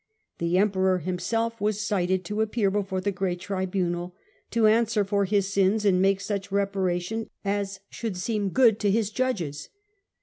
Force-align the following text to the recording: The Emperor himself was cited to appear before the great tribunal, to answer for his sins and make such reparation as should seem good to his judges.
The 0.39 0.57
Emperor 0.57 0.97
himself 0.97 1.61
was 1.61 1.79
cited 1.79 2.25
to 2.25 2.41
appear 2.41 2.71
before 2.71 3.01
the 3.01 3.11
great 3.11 3.39
tribunal, 3.39 4.15
to 4.49 4.65
answer 4.65 5.05
for 5.05 5.25
his 5.25 5.53
sins 5.53 5.85
and 5.85 6.01
make 6.01 6.21
such 6.21 6.51
reparation 6.51 7.29
as 7.45 7.81
should 7.87 8.17
seem 8.17 8.49
good 8.49 8.79
to 8.79 8.89
his 8.89 9.11
judges. 9.11 9.69